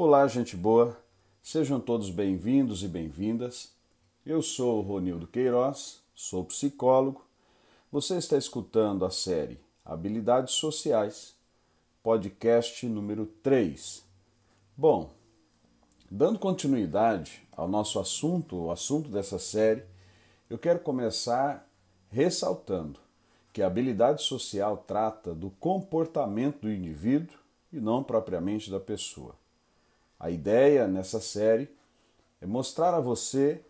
[0.00, 0.96] Olá, gente boa.
[1.42, 3.72] Sejam todos bem-vindos e bem-vindas.
[4.24, 7.26] Eu sou Ronildo Queiroz, sou psicólogo.
[7.90, 11.34] Você está escutando a série Habilidades Sociais,
[12.00, 14.04] podcast número 3.
[14.76, 15.10] Bom,
[16.08, 19.82] dando continuidade ao nosso assunto, o assunto dessa série,
[20.48, 21.68] eu quero começar
[22.08, 23.00] ressaltando
[23.52, 27.36] que a habilidade social trata do comportamento do indivíduo
[27.72, 29.34] e não propriamente da pessoa.
[30.18, 31.68] A ideia nessa série
[32.40, 33.62] é mostrar a você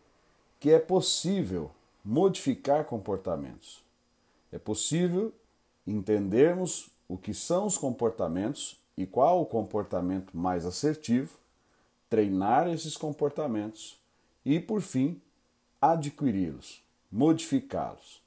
[0.59, 1.71] que é possível
[2.05, 3.83] modificar comportamentos.
[4.51, 5.33] É possível
[5.87, 11.39] entendermos o que são os comportamentos e qual o comportamento mais assertivo,
[12.09, 13.99] treinar esses comportamentos
[14.45, 15.21] e, por fim,
[15.81, 18.23] adquiri-los, modificá-los.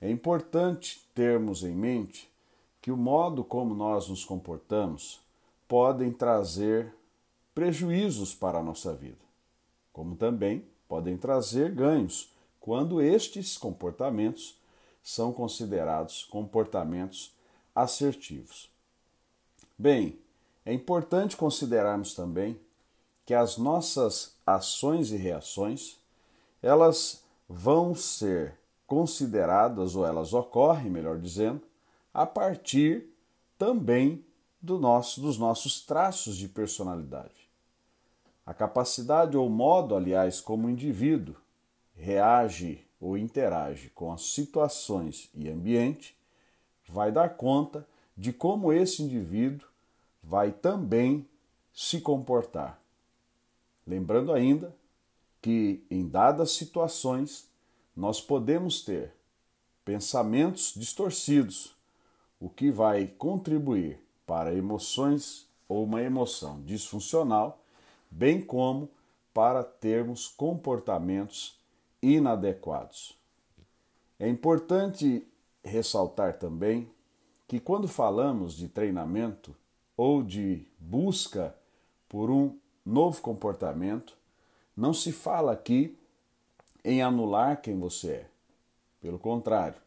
[0.00, 2.30] É importante termos em mente
[2.80, 5.20] que o modo como nós nos comportamos
[5.68, 6.92] podem trazer
[7.54, 9.24] prejuízos para a nossa vida,
[9.92, 14.56] como também podem trazer ganhos quando estes comportamentos
[15.02, 17.34] são considerados comportamentos
[17.74, 18.70] assertivos.
[19.76, 20.18] Bem,
[20.64, 22.58] é importante considerarmos também
[23.26, 25.96] que as nossas ações e reações
[26.62, 28.56] elas vão ser
[28.86, 31.62] consideradas, ou elas ocorrem, melhor dizendo,
[32.12, 33.06] a partir
[33.58, 34.24] também
[34.60, 37.41] do nosso, dos nossos traços de personalidade.
[38.44, 41.36] A capacidade ou modo, aliás, como o indivíduo
[41.94, 46.16] reage ou interage com as situações e ambiente,
[46.88, 49.68] vai dar conta de como esse indivíduo
[50.22, 51.26] vai também
[51.72, 52.80] se comportar.
[53.86, 54.74] Lembrando ainda
[55.40, 57.48] que, em dadas situações,
[57.96, 59.12] nós podemos ter
[59.84, 61.74] pensamentos distorcidos,
[62.38, 67.61] o que vai contribuir para emoções ou uma emoção disfuncional,
[68.12, 68.90] bem como
[69.32, 71.58] para termos comportamentos
[72.02, 73.18] inadequados.
[74.18, 75.26] É importante
[75.64, 76.90] ressaltar também
[77.48, 79.56] que quando falamos de treinamento
[79.96, 81.54] ou de busca
[82.08, 84.16] por um novo comportamento,
[84.76, 85.96] não se fala aqui
[86.84, 88.26] em anular quem você é.
[89.00, 89.80] Pelo contrário,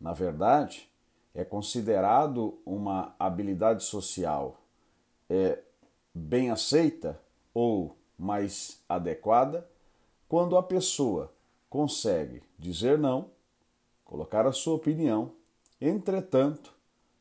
[0.00, 0.88] na verdade,
[1.34, 4.60] é considerado uma habilidade social
[5.28, 5.58] é,
[6.14, 7.20] bem aceita
[7.54, 9.68] ou mais adequada
[10.28, 11.32] quando a pessoa
[11.68, 13.30] consegue dizer não,
[14.04, 15.32] colocar a sua opinião,
[15.80, 16.74] entretanto,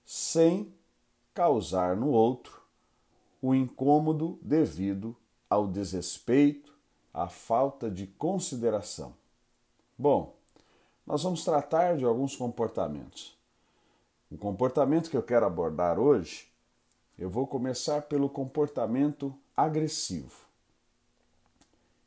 [0.06, 0.74] sem
[1.34, 2.62] causar no outro
[3.42, 5.16] o incômodo devido
[5.50, 6.78] ao desrespeito,
[7.14, 9.16] a falta de consideração.
[9.98, 10.36] Bom,
[11.06, 13.38] nós vamos tratar de alguns comportamentos.
[14.32, 16.48] O comportamento que eu quero abordar hoje,
[17.18, 20.48] eu vou começar pelo comportamento agressivo.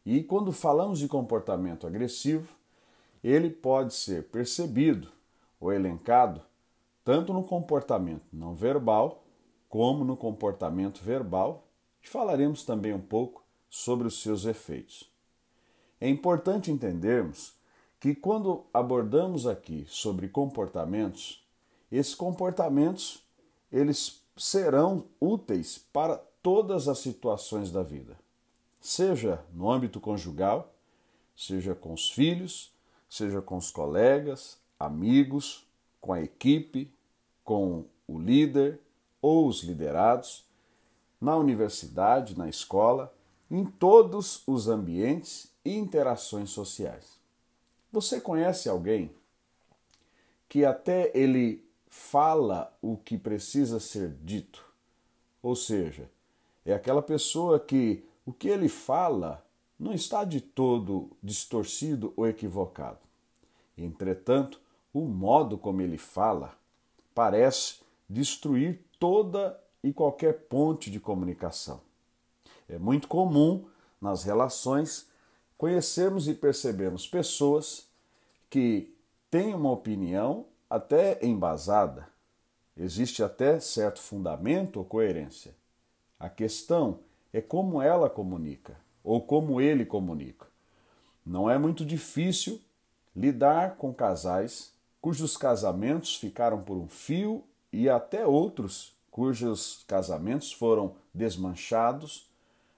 [0.04, 2.48] E quando falamos de comportamento agressivo,
[3.22, 5.08] ele pode ser percebido
[5.60, 6.42] ou elencado
[7.04, 9.24] tanto no comportamento não verbal
[9.68, 11.66] como no comportamento verbal.
[12.02, 15.10] E falaremos também um pouco sobre os seus efeitos.
[16.00, 17.54] É importante entendermos
[18.00, 21.46] que quando abordamos aqui sobre comportamentos,
[21.90, 23.22] esses comportamentos
[23.70, 28.19] eles serão úteis para todas as situações da vida,
[28.80, 30.75] seja no âmbito conjugal,
[31.36, 32.72] seja com os filhos,
[33.08, 35.64] seja com os colegas, amigos,
[36.00, 36.92] com a equipe,
[37.44, 38.81] com o líder
[39.20, 40.44] ou os liderados,
[41.20, 43.14] na universidade, na escola
[43.48, 47.20] em todos os ambientes e interações sociais.
[47.92, 49.14] Você conhece alguém
[50.48, 54.64] que até ele fala o que precisa ser dito?
[55.42, 56.10] Ou seja,
[56.65, 59.45] é aquela pessoa que o que ele fala
[59.78, 63.00] não está de todo distorcido ou equivocado.
[63.77, 64.61] Entretanto,
[64.93, 66.56] o modo como ele fala
[67.15, 71.81] parece destruir toda e qualquer ponte de comunicação.
[72.69, 73.67] É muito comum
[74.00, 75.08] nas relações
[75.58, 77.88] conhecermos e percebermos pessoas
[78.49, 78.94] que
[79.31, 82.08] têm uma opinião até embasada,
[82.76, 85.55] existe até certo fundamento ou coerência.
[86.22, 87.00] A questão
[87.32, 90.46] é como ela comunica ou como ele comunica.
[91.26, 92.60] Não é muito difícil
[93.14, 97.42] lidar com casais cujos casamentos ficaram por um fio
[97.72, 102.30] e até outros cujos casamentos foram desmanchados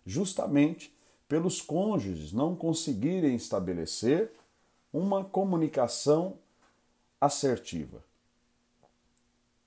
[0.07, 0.91] justamente
[1.29, 4.33] pelos cônjuges não conseguirem estabelecer
[4.91, 6.39] uma comunicação
[7.21, 8.03] assertiva.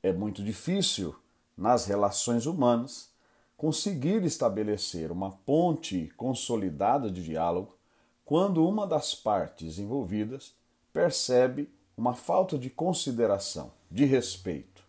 [0.01, 1.15] É muito difícil
[1.55, 3.15] nas relações humanas
[3.57, 7.75] conseguir estabelecer uma ponte consolidada de diálogo
[8.23, 10.53] quando uma das partes envolvidas
[10.93, 11.67] percebe
[11.97, 14.83] uma falta de consideração, de respeito.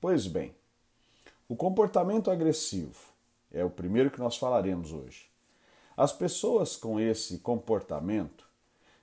[0.00, 0.52] Pois bem,
[1.48, 2.98] o comportamento agressivo
[3.52, 5.28] é o primeiro que nós falaremos hoje.
[5.96, 8.46] As pessoas com esse comportamento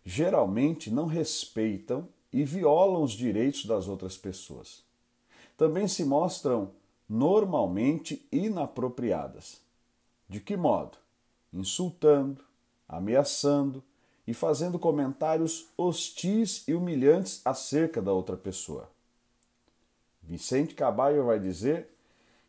[0.03, 4.83] geralmente não respeitam e violam os direitos das outras pessoas.
[5.57, 6.71] Também se mostram
[7.07, 9.62] normalmente inapropriadas.
[10.28, 10.98] De que modo?
[11.54, 12.44] Insultando,
[12.88, 13.84] ameaçando
[14.28, 18.90] e fazendo comentários hostis e humilhantes acerca da outra pessoa.
[20.22, 21.90] Vicente Caballo vai dizer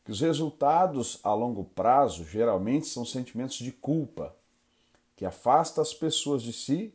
[0.04, 4.34] que os resultados a longo prazo geralmente são sentimentos de culpa,
[5.14, 6.94] que afasta as pessoas de si,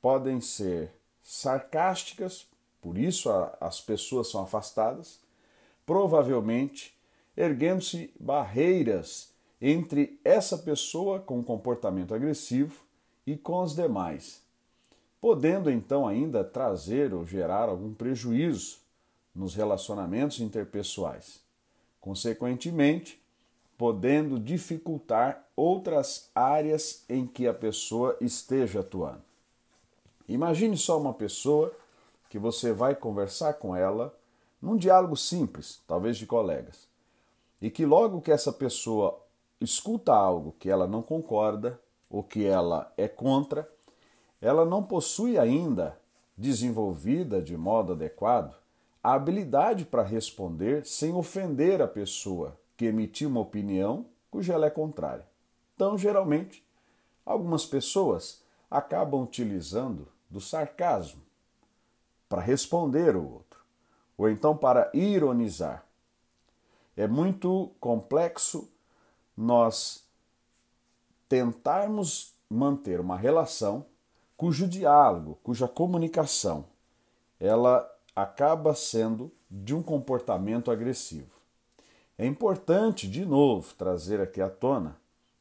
[0.00, 0.92] podem ser
[1.22, 2.46] sarcásticas,
[2.80, 3.30] por isso
[3.60, 5.20] as pessoas são afastadas,
[5.86, 6.96] provavelmente
[7.36, 12.82] erguendo-se barreiras entre essa pessoa com comportamento agressivo
[13.26, 14.42] e com as demais,
[15.20, 18.78] podendo então ainda trazer ou gerar algum prejuízo
[19.34, 21.40] nos relacionamentos interpessoais.
[22.00, 23.22] Consequentemente,
[23.78, 29.22] podendo dificultar outras áreas em que a pessoa esteja atuando.
[30.28, 31.74] Imagine só uma pessoa
[32.28, 34.16] que você vai conversar com ela
[34.62, 36.88] num diálogo simples, talvez de colegas,
[37.60, 39.20] e que logo que essa pessoa
[39.60, 43.68] escuta algo que ela não concorda ou que ela é contra,
[44.40, 45.98] ela não possui ainda
[46.36, 48.54] desenvolvida de modo adequado
[49.02, 54.70] a habilidade para responder sem ofender a pessoa que emitiu uma opinião cuja ela é
[54.70, 55.26] contrária.
[55.74, 56.64] Então, geralmente,
[57.26, 61.20] algumas pessoas acabam utilizando do sarcasmo
[62.28, 63.51] para responder o outro,
[64.22, 65.84] ou então para ironizar.
[66.96, 68.70] É muito complexo
[69.36, 70.06] nós
[71.28, 73.84] tentarmos manter uma relação
[74.36, 76.66] cujo diálogo, cuja comunicação,
[77.40, 77.84] ela
[78.14, 81.32] acaba sendo de um comportamento agressivo.
[82.16, 84.96] É importante, de novo, trazer aqui à tona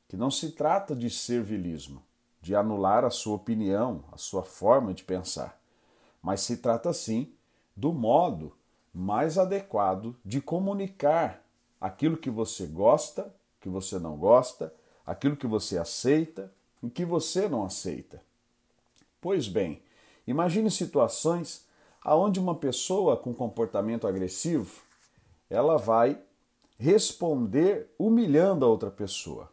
[0.08, 2.02] que não se trata de servilismo,
[2.42, 5.62] de anular a sua opinião, a sua forma de pensar,
[6.20, 7.32] mas se trata sim
[7.76, 8.54] do modo
[8.94, 11.44] mais adequado de comunicar
[11.80, 14.74] aquilo que você gosta, que você não gosta,
[15.06, 16.52] aquilo que você aceita
[16.84, 18.22] e que você não aceita.
[19.20, 19.82] Pois bem,
[20.26, 21.66] imagine situações
[22.04, 24.82] aonde uma pessoa com comportamento agressivo,
[25.50, 26.20] ela vai
[26.78, 29.52] responder humilhando a outra pessoa,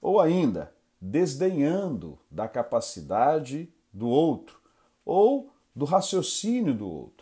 [0.00, 4.60] ou ainda desdenhando da capacidade do outro
[5.04, 7.19] ou do raciocínio do outro.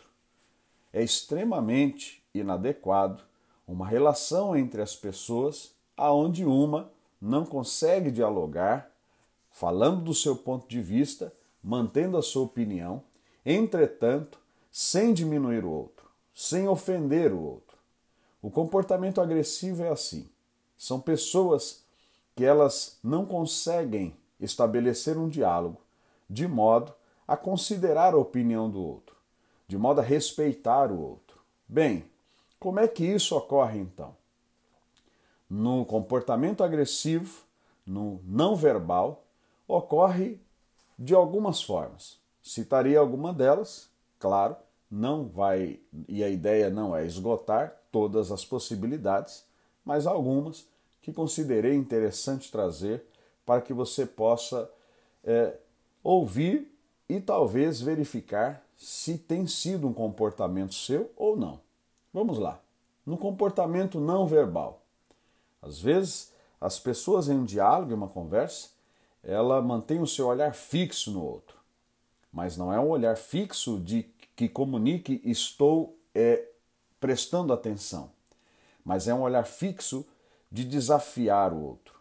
[0.91, 3.23] É extremamente inadequado
[3.67, 6.91] uma relação entre as pessoas aonde uma
[7.21, 8.89] não consegue dialogar,
[9.51, 13.03] falando do seu ponto de vista, mantendo a sua opinião,
[13.45, 14.39] entretanto,
[14.71, 17.77] sem diminuir o outro, sem ofender o outro.
[18.41, 20.29] O comportamento agressivo é assim.
[20.77, 21.83] São pessoas
[22.35, 25.81] que elas não conseguem estabelecer um diálogo
[26.29, 26.93] de modo
[27.27, 29.15] a considerar a opinião do outro,
[29.69, 31.39] de modo a respeitar o outro.
[31.65, 32.03] Bem,
[32.59, 34.17] como é que isso ocorre então?
[35.49, 37.43] No comportamento agressivo,
[37.85, 39.23] no não verbal,
[39.65, 40.41] ocorre
[40.97, 42.19] de algumas formas.
[42.43, 44.57] Citarei alguma delas Claro,
[44.91, 49.45] não vai, e a ideia não é esgotar todas as possibilidades,
[49.85, 50.67] mas algumas
[51.01, 53.05] que considerei interessante trazer
[53.45, 54.69] para que você possa
[55.23, 55.55] é,
[56.03, 56.69] ouvir
[57.07, 61.59] e talvez verificar se tem sido um comportamento seu ou não.
[62.11, 62.59] Vamos lá.
[63.05, 64.81] No comportamento não verbal.
[65.61, 68.69] Às vezes, as pessoas em um diálogo, em uma conversa,
[69.23, 71.59] ela mantém o seu olhar fixo no outro
[72.31, 74.03] mas não é um olhar fixo de
[74.35, 76.47] que comunique estou é,
[76.99, 78.11] prestando atenção,
[78.85, 80.05] mas é um olhar fixo
[80.51, 81.95] de desafiar o outro,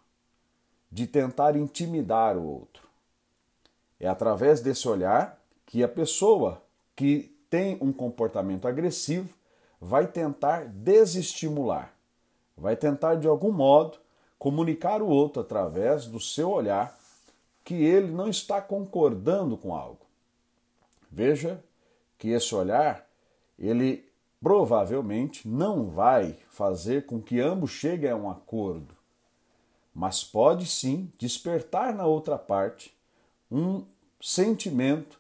[0.91, 2.87] de tentar intimidar o outro.
[3.99, 6.63] É através desse olhar que a pessoa
[6.99, 9.33] que tem um comportamento agressivo
[9.81, 11.95] vai tentar desestimular,
[12.57, 13.99] vai tentar de algum modo
[14.37, 16.99] comunicar o outro através do seu olhar
[17.63, 20.01] que ele não está concordando com algo.
[21.09, 21.63] Veja
[22.19, 23.09] que esse olhar,
[23.57, 24.05] ele
[24.43, 28.93] provavelmente não vai fazer com que ambos cheguem a um acordo,
[29.95, 32.93] mas pode sim despertar na outra parte
[33.49, 33.85] um
[34.21, 35.17] sentimento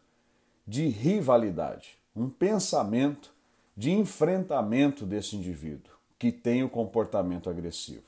[0.68, 3.32] de rivalidade, um pensamento
[3.74, 8.02] de enfrentamento desse indivíduo que tem o comportamento agressivo.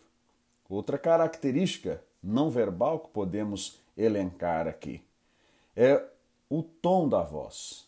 [0.69, 5.03] outra característica não verbal que podemos elencar aqui
[5.75, 6.05] é
[6.51, 7.87] o tom da voz.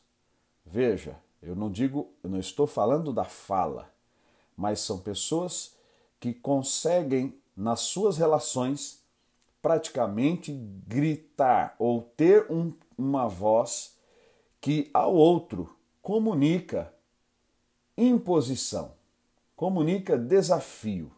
[0.64, 3.92] Veja, eu não digo, eu não estou falando da fala,
[4.56, 5.76] mas são pessoas
[6.18, 9.02] que conseguem nas suas relações
[9.60, 10.50] praticamente
[10.88, 14.00] gritar ou ter um, uma voz
[14.62, 16.94] que ao outro comunica
[17.98, 18.94] imposição,
[19.56, 21.10] comunica desafio,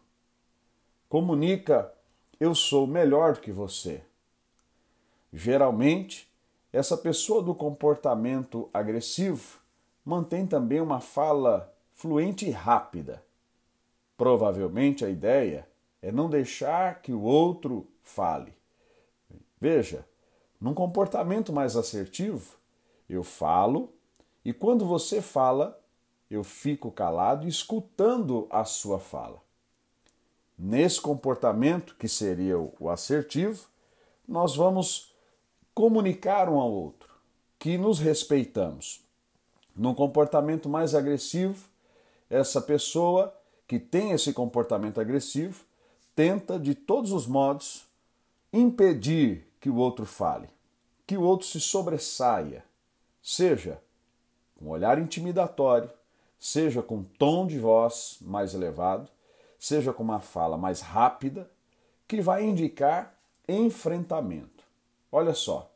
[1.07, 1.93] comunica
[2.39, 4.03] eu sou melhor que você.
[5.31, 6.27] Geralmente,
[6.73, 9.59] essa pessoa do comportamento agressivo
[10.03, 13.23] mantém também uma fala fluente e rápida.
[14.17, 15.69] Provavelmente a ideia
[16.01, 18.57] é não deixar que o outro fale.
[19.61, 20.03] Veja,
[20.59, 22.64] num comportamento mais assertivo,
[23.09, 23.93] eu falo
[24.43, 25.79] e quando você fala,
[26.29, 29.41] eu fico calado escutando a sua fala.
[30.57, 33.67] Nesse comportamento, que seria o assertivo,
[34.27, 35.13] nós vamos
[35.73, 37.13] comunicar um ao outro
[37.59, 39.03] que nos respeitamos.
[39.75, 41.67] Num comportamento mais agressivo,
[42.29, 43.35] essa pessoa
[43.67, 45.65] que tem esse comportamento agressivo
[46.15, 47.85] tenta de todos os modos
[48.53, 50.47] impedir que o outro fale,
[51.05, 52.63] que o outro se sobressaia,
[53.25, 53.81] seja
[54.55, 55.89] com olhar intimidatório,
[56.37, 59.09] seja com tom de voz mais elevado,
[59.57, 61.49] seja com uma fala mais rápida,
[62.07, 63.17] que vai indicar
[63.47, 64.63] enfrentamento.
[65.11, 65.71] Olha só,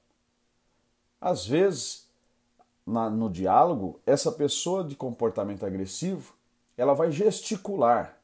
[1.19, 2.07] às vezes
[2.85, 6.35] na, no diálogo, essa pessoa de comportamento agressivo,
[6.77, 8.15] ela vai gesticular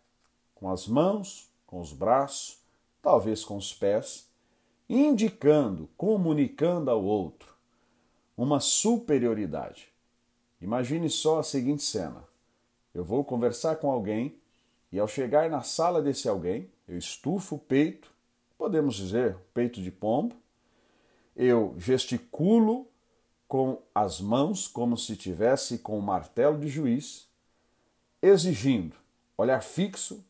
[0.53, 2.59] com as mãos, com os braços,
[3.01, 4.29] talvez com os pés,
[4.87, 7.54] indicando, comunicando ao outro
[8.37, 9.87] uma superioridade.
[10.61, 12.23] Imagine só a seguinte cena:
[12.93, 14.37] eu vou conversar com alguém
[14.91, 18.11] e ao chegar na sala desse alguém, eu estufo o peito,
[18.57, 20.35] podemos dizer, peito de pombo,
[21.35, 22.87] eu gesticulo
[23.47, 27.27] com as mãos como se tivesse com um martelo de juiz,
[28.21, 28.95] exigindo
[29.37, 30.23] olhar fixo,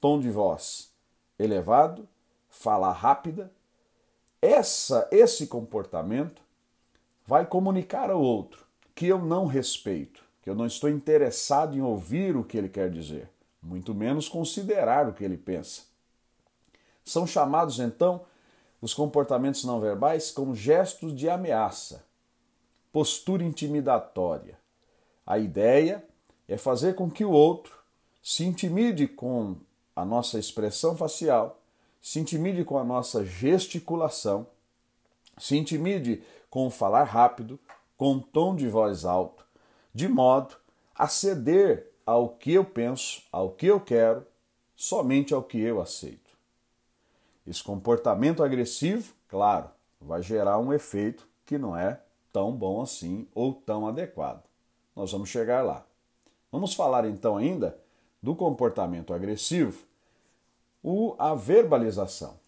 [0.00, 0.90] tom de voz
[1.38, 2.06] elevado,
[2.48, 3.50] fala rápida.
[4.42, 6.42] Essa esse comportamento
[7.26, 12.36] vai comunicar ao outro que eu não respeito, que eu não estou interessado em ouvir
[12.36, 13.30] o que ele quer dizer,
[13.62, 15.82] muito menos considerar o que ele pensa.
[17.04, 18.22] São chamados então
[18.80, 22.04] os comportamentos não verbais como gestos de ameaça,
[22.92, 24.58] postura intimidatória.
[25.26, 26.04] A ideia
[26.48, 27.78] é fazer com que o outro
[28.22, 29.56] se intimide com
[29.94, 31.60] a nossa expressão facial,
[32.00, 34.46] se intimide com a nossa gesticulação,
[35.38, 37.58] se intimide com falar rápido,
[37.96, 39.46] com tom de voz alto,
[39.94, 40.56] de modo
[40.94, 44.26] a ceder ao que eu penso, ao que eu quero,
[44.74, 46.30] somente ao que eu aceito.
[47.46, 52.00] Esse comportamento agressivo, claro, vai gerar um efeito que não é
[52.32, 54.42] tão bom assim ou tão adequado.
[54.96, 55.86] Nós vamos chegar lá.
[56.50, 57.78] Vamos falar então ainda
[58.22, 59.84] do comportamento agressivo,
[60.82, 62.39] o, a verbalização.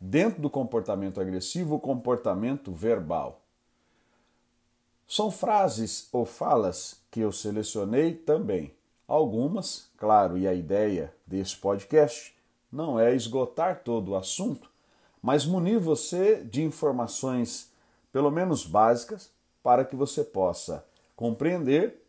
[0.00, 3.42] Dentro do comportamento agressivo, o comportamento verbal.
[5.06, 8.72] São frases ou falas que eu selecionei também.
[9.06, 12.34] Algumas, claro, e a ideia desse podcast
[12.72, 14.70] não é esgotar todo o assunto,
[15.20, 17.70] mas munir você de informações
[18.12, 19.30] pelo menos básicas,
[19.62, 22.02] para que você possa compreender,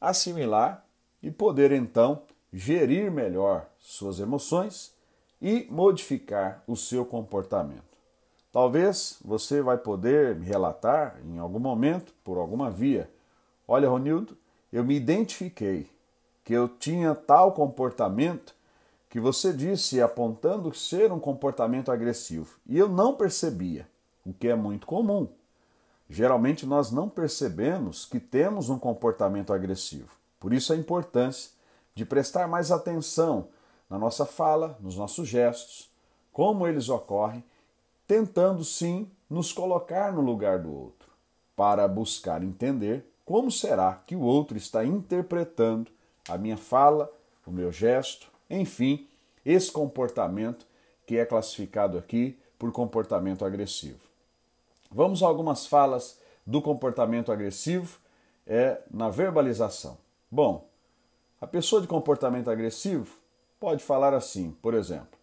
[0.00, 0.86] assimilar
[1.22, 2.22] e poder então
[2.52, 4.94] gerir melhor suas emoções
[5.42, 7.82] e modificar o seu comportamento.
[8.52, 13.10] Talvez você vai poder me relatar em algum momento, por alguma via,
[13.66, 14.36] olha, Ronildo,
[14.72, 15.90] eu me identifiquei
[16.44, 18.54] que eu tinha tal comportamento
[19.10, 23.88] que você disse apontando ser um comportamento agressivo e eu não percebia,
[24.24, 25.28] o que é muito comum.
[26.08, 30.10] Geralmente nós não percebemos que temos um comportamento agressivo.
[30.38, 31.50] Por isso a importância
[31.94, 33.48] de prestar mais atenção
[33.92, 35.90] na nossa fala, nos nossos gestos,
[36.32, 37.44] como eles ocorrem,
[38.06, 41.10] tentando sim nos colocar no lugar do outro,
[41.54, 45.90] para buscar entender como será que o outro está interpretando
[46.26, 47.12] a minha fala,
[47.46, 49.06] o meu gesto, enfim,
[49.44, 50.66] esse comportamento
[51.06, 54.00] que é classificado aqui por comportamento agressivo.
[54.90, 57.98] Vamos a algumas falas do comportamento agressivo
[58.46, 59.98] é, na verbalização.
[60.30, 60.66] Bom,
[61.38, 63.20] a pessoa de comportamento agressivo
[63.62, 65.16] pode falar assim, por exemplo: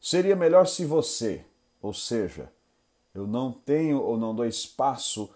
[0.00, 1.44] seria melhor se você,
[1.82, 2.50] ou seja,
[3.14, 5.28] eu não tenho ou não dou espaço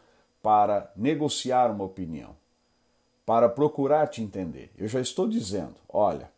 [0.42, 2.34] para negociar uma opinião,
[3.26, 4.72] para procurar te entender.
[4.78, 6.32] Eu já estou dizendo, olha,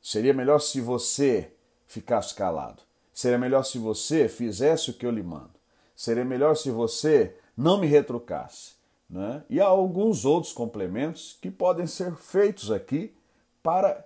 [0.00, 1.52] seria melhor se você
[1.86, 2.82] ficasse calado.
[3.12, 5.50] Seria melhor se você fizesse o que eu lhe mando.
[5.94, 8.72] Seria melhor se você não me retrucasse.
[9.08, 9.44] Né?
[9.50, 13.14] E há alguns outros complementos que podem ser feitos aqui
[13.62, 14.02] para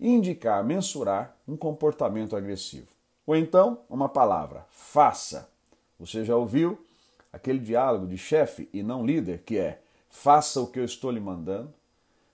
[0.00, 2.88] indicar, mensurar um comportamento agressivo.
[3.26, 5.48] Ou então, uma palavra, faça.
[5.98, 6.78] Você já ouviu
[7.32, 11.20] aquele diálogo de chefe e não líder que é faça o que eu estou lhe
[11.20, 11.72] mandando,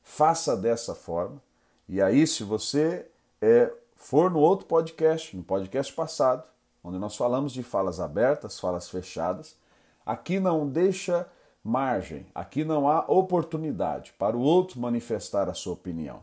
[0.02, 1.42] faça dessa forma.
[1.88, 3.06] E aí, se você
[3.42, 6.48] é, for no outro podcast, no podcast passado,
[6.82, 9.56] onde nós falamos de falas abertas, falas fechadas,
[10.04, 11.26] aqui não deixa
[11.62, 16.22] margem, aqui não há oportunidade para o outro manifestar a sua opinião.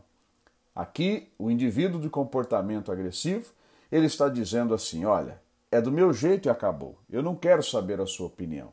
[0.74, 3.52] Aqui, o indivíduo de comportamento agressivo,
[3.90, 6.98] ele está dizendo assim: olha, é do meu jeito e acabou.
[7.10, 8.72] Eu não quero saber a sua opinião.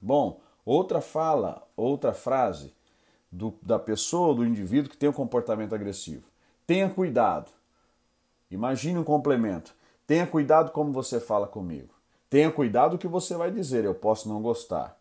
[0.00, 2.72] Bom, outra fala, outra frase
[3.30, 6.26] do, da pessoa, do indivíduo que tem um comportamento agressivo.
[6.66, 7.50] Tenha cuidado.
[8.50, 9.74] Imagine um complemento.
[10.06, 11.94] Tenha cuidado como você fala comigo.
[12.30, 14.98] Tenha cuidado o que você vai dizer, eu posso não gostar.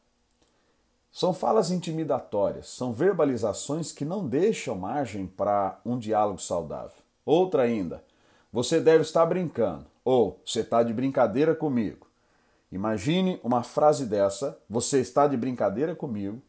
[1.16, 6.98] São falas intimidatórias, são verbalizações que não deixam margem para um diálogo saudável.
[7.24, 8.04] Outra ainda,
[8.52, 12.08] você deve estar brincando, ou você está de brincadeira comigo.
[12.72, 16.42] Imagine uma frase dessa, você está de brincadeira comigo,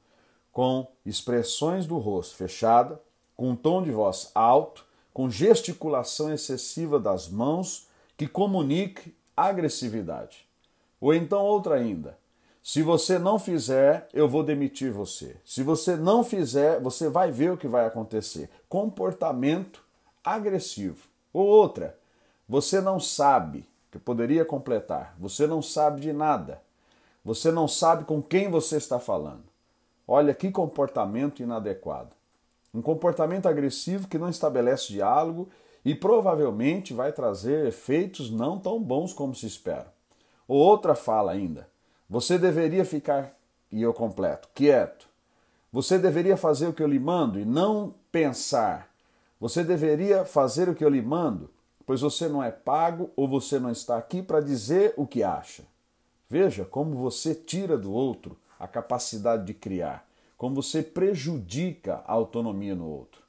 [0.51, 2.99] com expressões do rosto fechada,
[3.37, 10.49] com um tom de voz alto, com gesticulação excessiva das mãos que comunique agressividade.
[10.99, 12.17] Ou então outra ainda,
[12.67, 15.37] se você não fizer, eu vou demitir você.
[15.45, 18.49] Se você não fizer, você vai ver o que vai acontecer.
[18.71, 19.85] Comportamento
[20.25, 21.07] agressivo.
[21.31, 21.95] Ou outra,
[22.49, 26.63] você não sabe, que poderia completar, você não sabe de nada.
[27.23, 29.45] Você não sabe com quem você está falando.
[30.09, 32.13] Olha que comportamento inadequado.
[32.73, 35.51] Um comportamento agressivo que não estabelece diálogo
[35.85, 39.93] e provavelmente vai trazer efeitos não tão bons como se espera.
[40.49, 41.74] Ou outra fala ainda.
[42.15, 43.37] Você deveria ficar,
[43.73, 45.09] e eu completo, quieto.
[45.73, 48.89] Você deveria fazer o que eu lhe mando e não pensar.
[49.41, 51.51] Você deveria fazer o que eu lhe mando,
[51.85, 55.65] pois você não é pago ou você não está aqui para dizer o que acha.
[56.31, 62.77] Veja como você tira do outro a capacidade de criar, como você prejudica a autonomia
[62.77, 63.25] no outro.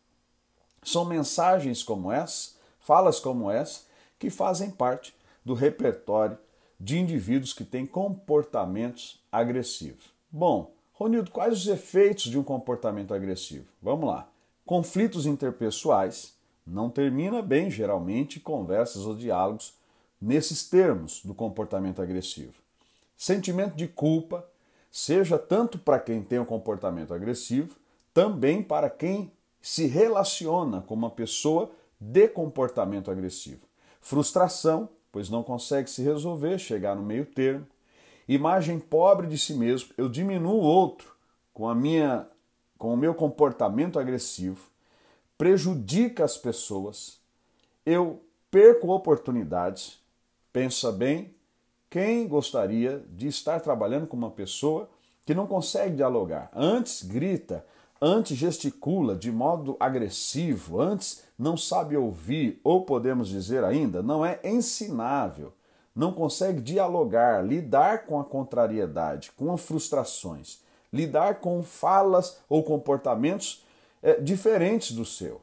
[0.83, 3.81] São mensagens como essa, falas como essa,
[4.19, 6.37] que fazem parte do repertório
[6.79, 10.13] de indivíduos que têm comportamentos agressivos.
[10.31, 13.65] Bom, Ronildo, quais os efeitos de um comportamento agressivo?
[13.81, 14.29] Vamos lá.
[14.65, 16.33] Conflitos interpessoais
[16.65, 19.73] não termina bem, geralmente, conversas ou diálogos
[20.19, 22.53] nesses termos do comportamento agressivo.
[23.17, 24.47] Sentimento de culpa,
[24.91, 27.75] seja tanto para quem tem um comportamento agressivo,
[28.13, 33.61] também para quem se relaciona com uma pessoa de comportamento agressivo.
[34.01, 37.65] Frustração, pois não consegue se resolver, chegar no meio termo.
[38.27, 41.15] Imagem pobre de si mesmo, eu diminuo o outro
[41.53, 42.27] com a minha
[42.77, 44.69] com o meu comportamento agressivo,
[45.37, 47.21] prejudica as pessoas,
[47.85, 50.01] eu perco oportunidades.
[50.51, 51.33] Pensa bem,
[51.89, 54.89] quem gostaria de estar trabalhando com uma pessoa
[55.25, 56.51] que não consegue dialogar?
[56.53, 57.65] Antes grita,
[58.05, 64.39] antes gesticula de modo agressivo, antes não sabe ouvir, ou podemos dizer ainda, não é
[64.43, 65.51] ensinável,
[65.95, 70.59] não consegue dialogar, lidar com a contrariedade, com as frustrações,
[70.93, 73.65] lidar com falas ou comportamentos
[74.03, 75.41] é, diferentes do seu.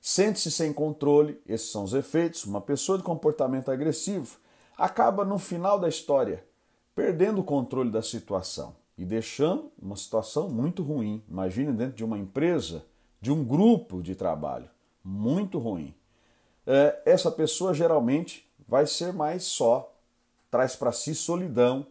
[0.00, 2.44] Sente-se sem controle, esses são os efeitos.
[2.44, 4.36] Uma pessoa de comportamento agressivo
[4.78, 6.44] acaba no final da história
[6.94, 11.22] perdendo o controle da situação e deixando uma situação muito ruim.
[11.28, 12.84] Imagine dentro de uma empresa,
[13.20, 14.68] de um grupo de trabalho,
[15.02, 15.94] muito ruim.
[16.66, 19.92] É, essa pessoa geralmente vai ser mais só,
[20.50, 21.86] traz para si solidão,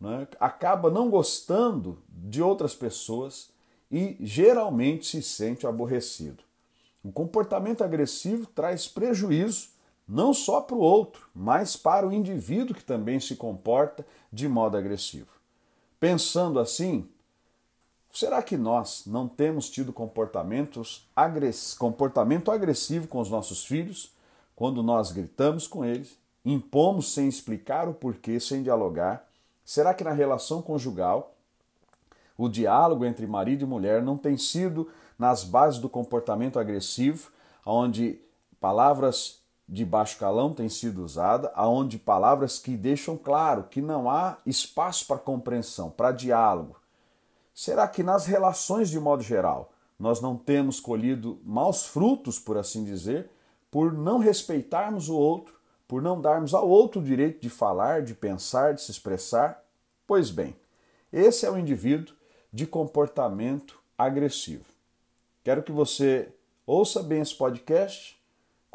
[0.00, 0.26] né?
[0.40, 3.50] acaba não gostando de outras pessoas
[3.90, 6.42] e geralmente se sente aborrecido.
[7.04, 9.68] O comportamento agressivo traz prejuízo
[10.08, 14.76] não só para o outro, mas para o indivíduo que também se comporta de modo
[14.76, 15.35] agressivo.
[15.98, 17.08] Pensando assim,
[18.12, 21.74] será que nós não temos tido comportamentos agress...
[21.76, 24.14] comportamento agressivo com os nossos filhos
[24.54, 29.28] quando nós gritamos com eles, impomos sem explicar o porquê, sem dialogar?
[29.64, 31.34] Será que na relação conjugal
[32.38, 37.30] o diálogo entre marido e mulher não tem sido nas bases do comportamento agressivo,
[37.64, 38.20] onde
[38.60, 44.38] palavras de baixo calão têm sido usadas, aonde palavras que deixam claro que não há
[44.46, 46.80] espaço para compreensão, para diálogo.
[47.54, 52.84] Será que nas relações de modo geral nós não temos colhido maus frutos, por assim
[52.84, 53.30] dizer,
[53.70, 55.54] por não respeitarmos o outro,
[55.88, 59.64] por não darmos ao outro o direito de falar, de pensar, de se expressar?
[60.06, 60.54] Pois bem,
[61.12, 62.14] esse é o indivíduo
[62.52, 64.64] de comportamento agressivo.
[65.42, 66.28] Quero que você
[66.66, 68.15] ouça bem esse podcast,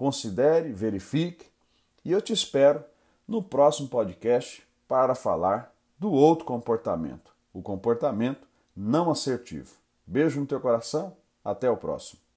[0.01, 1.45] considere, verifique
[2.03, 2.83] e eu te espero
[3.27, 9.75] no próximo podcast para falar do outro comportamento, o comportamento não assertivo.
[10.03, 12.19] Beijo no teu coração, até o próximo.